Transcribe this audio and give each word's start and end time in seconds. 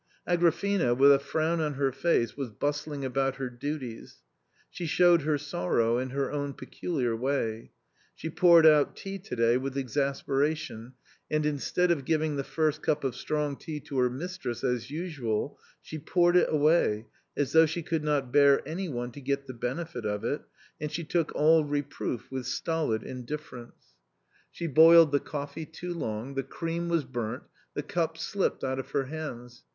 Agrafena, 0.27 0.95
with 0.97 1.11
a 1.11 1.19
frown 1.19 1.59
on 1.61 1.75
her 1.75 1.91
face, 1.91 2.35
was 2.35 2.49
bustling 2.49 3.05
about 3.05 3.35
her 3.35 3.51
duties. 3.51 4.23
She 4.71 4.87
showed 4.87 5.21
her 5.21 5.37
sorrow 5.37 5.99
in 5.99 6.09
her 6.09 6.31
own 6.31 6.55
peculiar 6.55 7.15
way. 7.15 7.69
She 8.15 8.31
poured 8.31 8.65
out 8.65 8.95
tea 8.95 9.19
to 9.19 9.35
day 9.35 9.57
with 9.57 9.77
exasperation, 9.77 10.93
and 11.29 11.45
instead 11.45 11.91
of 11.91 12.03
giving 12.03 12.35
the 12.35 12.43
first 12.43 12.81
cup 12.81 13.03
of 13.03 13.15
strong 13.15 13.55
tea 13.55 13.79
to 13.81 13.99
her 13.99 14.09
mistress 14.09 14.63
as 14.63 14.89
usual, 14.89 15.59
she 15.83 15.99
poured 15.99 16.35
it 16.35 16.51
away, 16.51 17.05
as 17.37 17.51
though 17.51 17.67
she 17.67 17.83
could 17.83 18.03
not 18.03 18.33
bear 18.33 18.67
any 18.67 18.89
one 18.89 19.11
to 19.11 19.21
get 19.21 19.45
the 19.45 19.53
benefit 19.53 20.03
of 20.03 20.23
it, 20.23 20.41
and 20.79 20.91
she 20.91 21.03
took 21.03 21.31
all 21.35 21.63
reproof 21.63 22.31
with 22.31 22.47
stolid 22.47 23.03
indifference* 23.03 23.83
A 23.85 23.85
COMMON 23.85 23.85
STORY 23.85 24.67
3 24.67 24.67
She 24.67 24.67
boiled 24.73 25.11
the 25.11 25.19
coffee 25.19 25.65
too 25.67 25.93
long, 25.93 26.33
the 26.33 26.41
cream 26.41 26.89
was 26.89 27.03
burnt, 27.05 27.43
the 27.75 27.83
cups 27.83 28.23
slipped 28.23 28.63
out 28.63 28.79
of 28.79 28.89
her 28.89 29.05
hands. 29.05 29.63